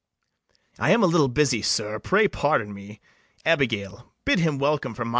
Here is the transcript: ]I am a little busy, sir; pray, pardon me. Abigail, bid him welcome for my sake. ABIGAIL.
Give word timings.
]I 0.79 0.89
am 0.89 1.03
a 1.03 1.05
little 1.05 1.27
busy, 1.27 1.61
sir; 1.61 1.99
pray, 1.99 2.27
pardon 2.27 2.73
me. 2.73 2.99
Abigail, 3.45 4.11
bid 4.25 4.39
him 4.39 4.57
welcome 4.57 4.95
for 4.95 5.05
my 5.05 5.05
sake. 5.05 5.05
ABIGAIL. 5.05 5.09